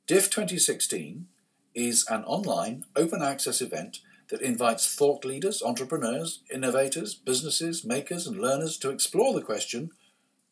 DIF 0.06 0.30
2016 0.30 1.26
is 1.74 2.06
an 2.08 2.22
online, 2.22 2.84
open 2.94 3.22
access 3.22 3.60
event 3.60 4.02
that 4.28 4.40
invites 4.40 4.94
thought 4.94 5.24
leaders, 5.24 5.64
entrepreneurs, 5.64 6.42
innovators, 6.48 7.16
businesses, 7.16 7.84
makers, 7.84 8.28
and 8.28 8.40
learners 8.40 8.78
to 8.78 8.90
explore 8.90 9.34
the 9.34 9.42
question 9.42 9.90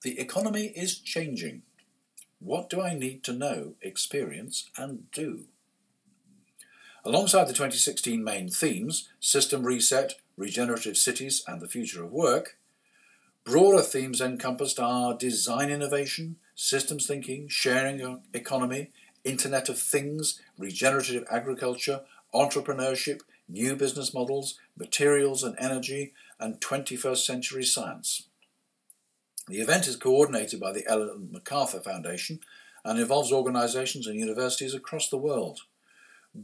the 0.03 0.19
economy 0.19 0.73
is 0.75 0.99
changing. 0.99 1.63
What 2.41 2.69
do 2.69 2.81
I 2.81 2.95
need 2.95 3.23
to 3.23 3.33
know, 3.33 3.75
experience, 3.81 4.69
and 4.77 5.09
do? 5.13 5.45
Alongside 7.05 7.45
the 7.45 7.53
2016 7.53 8.25
main 8.25 8.49
themes 8.49 9.09
system 9.21 9.63
reset, 9.63 10.17
regenerative 10.41 10.97
cities, 10.97 11.45
and 11.47 11.61
the 11.61 11.69
future 11.69 12.03
of 12.03 12.11
work 12.11 12.57
broader 13.45 13.83
themes 13.83 14.21
encompassed 14.21 14.79
are 14.79 15.17
design 15.17 15.71
innovation, 15.71 16.37
systems 16.55 17.07
thinking, 17.07 17.49
sharing 17.49 18.21
economy, 18.33 18.91
Internet 19.25 19.69
of 19.69 19.79
Things, 19.79 20.41
regenerative 20.59 21.25
agriculture, 21.31 22.03
entrepreneurship, 22.35 23.21
new 23.49 23.75
business 23.75 24.15
models, 24.15 24.59
materials 24.77 25.43
and 25.43 25.57
energy, 25.59 26.13
and 26.39 26.61
21st 26.61 27.25
century 27.25 27.65
science. 27.65 28.29
The 29.49 29.61
event 29.61 29.89
is 29.89 29.97
coordinated 29.97 30.61
by 30.61 30.73
the 30.73 30.87
Ellen 30.87 31.31
MacArthur 31.33 31.81
Foundation 31.81 32.41
and 32.85 32.99
involves 32.99 33.33
organisations 33.33 34.07
and 34.07 34.19
universities 34.19 34.75
across 34.75 35.09
the 35.09 35.19
world. 35.19 35.63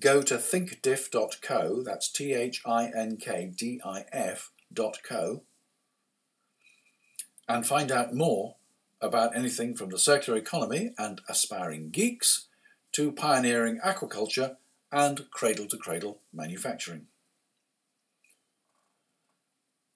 Go 0.01 0.20
to 0.22 0.35
thinkdif.co, 0.37 1.83
that's 1.85 2.11
T 2.11 2.33
H 2.35 2.61
I 2.66 2.90
N 2.94 3.16
K 3.18 3.53
D 3.57 3.81
I 3.85 4.05
F.co, 4.12 5.42
and 7.49 7.66
find 7.66 7.92
out 7.92 8.12
more 8.12 8.57
about 9.01 9.37
anything 9.37 9.77
from 9.77 9.90
the 9.90 9.99
circular 9.99 10.38
economy 10.38 10.92
and 10.99 11.20
aspiring 11.29 11.90
geeks 11.90 12.46
to 12.92 13.12
pioneering 13.12 13.79
aquaculture 13.85 14.57
and 14.90 15.31
cradle 15.31 15.66
to 15.66 15.77
cradle 15.77 16.20
manufacturing. 16.33 17.07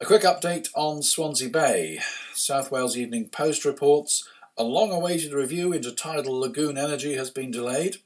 A 0.00 0.06
quick 0.06 0.22
update 0.22 0.68
on 0.74 1.02
Swansea 1.02 1.50
Bay. 1.50 2.00
South 2.32 2.70
Wales 2.70 2.96
Evening 2.96 3.28
Post 3.28 3.64
reports 3.64 4.26
a 4.56 4.62
long 4.62 4.92
awaited 4.92 5.32
review 5.32 5.72
into 5.72 5.90
tidal 5.92 6.38
lagoon 6.38 6.78
energy 6.78 7.14
has 7.14 7.30
been 7.30 7.50
delayed. 7.50 7.96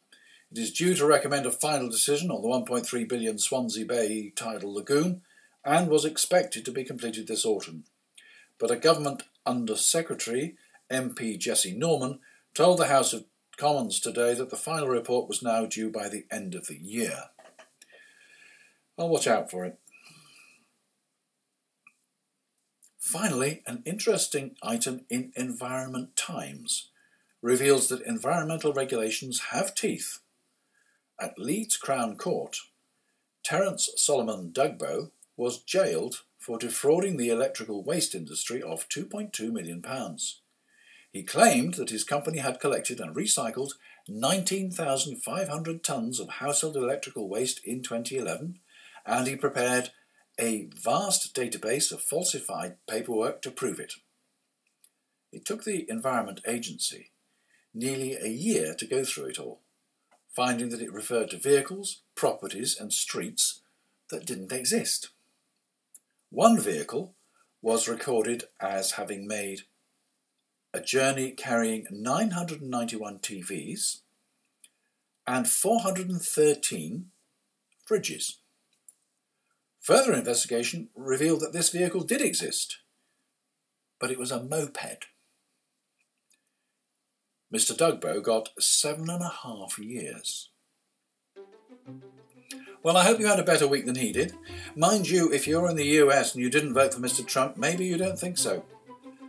It 0.55 0.61
is 0.61 0.71
due 0.71 0.95
to 0.95 1.05
recommend 1.05 1.47
a 1.47 1.51
final 1.51 1.89
decision 1.89 2.31
on 2.31 2.41
the 2.41 2.47
1.3 2.47 3.09
billion 3.09 3.39
Swansea 3.39 3.85
Bay 3.85 4.33
tidal 4.37 4.75
lagoon 4.75 5.23
and 5.65 5.89
was 5.89 6.05
expected 6.05 6.65
to 6.65 6.71
be 6.71 6.85
completed 6.85 7.27
this 7.27 7.45
autumn. 7.45 7.83
But 8.61 8.71
a 8.71 8.77
government 8.77 9.25
under 9.45 9.75
secretary, 9.75 10.55
MP 10.89 11.37
Jesse 11.37 11.77
Norman, 11.77 12.21
told 12.55 12.79
the 12.79 12.87
House 12.87 13.13
of 13.13 13.25
Commons 13.57 13.99
today 13.99 14.33
that 14.35 14.51
the 14.51 14.57
final 14.57 14.87
report 14.87 15.29
was 15.29 15.43
now 15.43 15.67
due 15.67 15.91
by 15.91 16.09
the 16.09 16.25
end 16.31 16.55
of 16.55 16.69
the 16.69 16.79
year. 16.79 17.25
I'll 18.97 19.09
watch 19.09 19.27
out 19.27 19.51
for 19.51 19.65
it. 19.65 19.81
Finally, 23.01 23.65
an 23.67 23.83
interesting 23.85 24.55
item 24.63 25.05
in 25.11 25.33
Environment 25.35 26.15
Times 26.15 26.91
reveals 27.43 27.89
that 27.89 28.03
environmental 28.03 28.73
regulations 28.73 29.47
have 29.51 29.75
teeth. 29.75 30.21
At 31.21 31.39
Leeds 31.39 31.77
Crown 31.77 32.17
Court, 32.17 32.59
Terence 33.45 33.89
Solomon 33.97 34.53
Dugbo 34.53 35.11
was 35.37 35.63
jailed 35.63 36.23
for 36.39 36.59
defrauding 36.59 37.17
the 37.17 37.29
electrical 37.29 37.85
waste 37.85 38.15
industry 38.15 38.61
of 38.61 38.89
£2.2 38.89 39.53
million. 39.53 39.83
He 41.13 41.23
claimed 41.23 41.75
that 41.75 41.91
his 41.91 42.05
company 42.05 42.39
had 42.39 42.59
collected 42.59 43.01
and 43.01 43.15
recycled 43.15 43.75
19,500 44.09 45.83
tonnes 45.83 46.19
of 46.21 46.29
household 46.29 46.77
electrical 46.77 47.29
waste 47.29 47.61
in 47.65 47.83
2011, 47.83 48.59
and 49.07 49.27
he 49.27 49.37
prepared 49.37 49.91
a 50.39 50.69
vast 50.75 51.35
database 51.35 51.93
of 51.93 52.03
falsified 52.03 52.77
paperwork 52.89 53.41
to 53.43 53.51
prove 53.51 53.79
it. 53.79 53.95
It 55.33 55.45
took 55.45 55.65
the 55.65 55.89
Environment 55.89 56.41
Agency 56.47 57.13
nearly 57.73 58.15
a 58.15 58.29
year 58.29 58.75
to 58.75 58.87
go 58.87 59.05
through 59.05 59.27
it 59.27 59.39
all, 59.39 59.61
finding 60.35 60.71
that 60.71 60.83
it 60.83 60.93
referred 60.93 61.31
to 61.31 61.39
vehicles, 61.39 62.03
properties, 62.15 62.79
and 62.79 62.93
streets 62.93 63.61
that 64.11 64.27
didn't 64.27 64.53
exist. 64.53 65.11
One 66.31 66.59
vehicle 66.59 67.15
was 67.63 67.89
recorded 67.89 68.45
as 68.61 68.93
having 68.93 69.27
made 69.27 69.63
a 70.73 70.81
journey 70.81 71.31
carrying 71.31 71.87
991 71.91 73.21
TVs 73.21 74.01
and 75.27 75.49
413 75.49 77.07
fridges. 77.89 78.37
Further 79.81 80.13
investigation 80.13 80.89
revealed 80.95 81.41
that 81.41 81.53
this 81.53 81.71
vehicle 81.71 82.03
did 82.03 82.21
exist, 82.21 82.79
but 84.01 84.11
it 84.11 84.19
was 84.19 84.33
a 84.33 84.43
moped. 84.43 85.07
Mr. 87.55 87.73
Dugbo 87.77 88.21
got 88.21 88.49
seven 88.59 89.09
and 89.09 89.23
a 89.23 89.33
half 89.45 89.79
years. 89.79 90.51
Well, 92.83 92.97
I 92.97 93.05
hope 93.05 93.21
you 93.21 93.29
had 93.29 93.39
a 93.39 93.45
better 93.45 93.69
week 93.69 93.87
than 93.87 93.95
he 93.95 94.11
did. 94.11 94.35
Mind 94.75 95.09
you, 95.09 95.33
if 95.33 95.47
you're 95.47 95.71
in 95.71 95.77
the 95.77 96.03
US 96.03 96.35
and 96.35 96.43
you 96.43 96.51
didn't 96.51 96.75
vote 96.75 96.95
for 96.95 97.01
Mr. 97.01 97.25
Trump, 97.25 97.57
maybe 97.57 97.85
you 97.85 97.97
don't 97.97 98.19
think 98.19 98.39
so. 98.39 98.65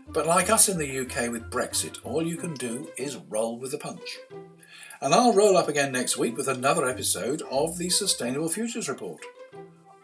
But 0.09 0.25
like 0.25 0.49
us 0.49 0.67
in 0.67 0.79
the 0.79 1.01
UK 1.01 1.31
with 1.31 1.51
Brexit, 1.51 1.99
all 2.03 2.25
you 2.25 2.35
can 2.35 2.55
do 2.55 2.89
is 2.97 3.17
roll 3.29 3.59
with 3.59 3.69
the 3.69 3.77
punch. 3.77 4.17
And 5.01 5.13
I'll 5.13 5.33
roll 5.33 5.55
up 5.55 5.67
again 5.67 5.91
next 5.91 6.17
week 6.17 6.35
with 6.35 6.47
another 6.47 6.89
episode 6.89 7.43
of 7.51 7.77
the 7.77 7.89
Sustainable 7.89 8.49
Futures 8.49 8.89
Report. 8.89 9.21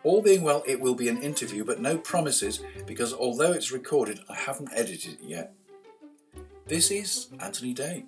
All 0.04 0.22
being 0.22 0.44
well, 0.44 0.64
it 0.68 0.80
will 0.80 0.96
be 0.96 1.10
an 1.10 1.24
interview, 1.24 1.64
but 1.64 1.82
no 1.82 1.98
promises 1.98 2.62
because 2.86 3.14
although 3.16 3.52
it's 3.52 3.72
recorded, 3.72 4.20
I 4.30 4.36
haven't 4.36 4.70
edited 4.76 5.14
it 5.14 5.20
yet. 5.24 5.56
This 6.68 6.90
is 6.90 7.28
Anthony 7.40 7.74
Day, 7.74 8.06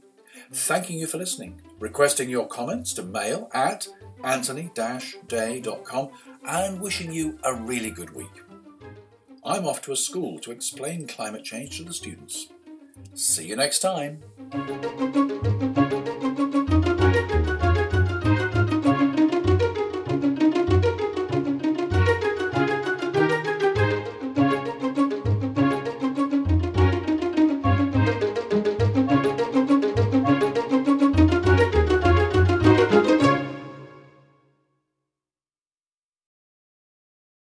thanking 0.52 0.98
you 0.98 1.08
for 1.08 1.18
listening, 1.18 1.62
requesting 1.80 2.30
your 2.30 2.48
comments 2.48 2.94
to 2.94 3.04
mail 3.04 3.50
at 3.54 3.88
anthony-day.com, 4.24 6.10
and 6.46 6.80
wishing 6.80 7.12
you 7.12 7.38
a 7.44 7.54
really 7.54 7.92
good 7.92 8.16
week. 8.16 8.42
I'm 9.44 9.68
off 9.68 9.82
to 9.84 9.92
a 9.92 9.98
school 9.98 10.39
to 10.39 10.52
explain 10.52 11.08
climate 11.08 11.44
change 11.44 11.78
to 11.78 11.84
the 11.84 11.94
students. 11.94 12.48
See 13.13 13.48
you 13.48 13.58
next 13.58 13.80
time. 13.80 14.24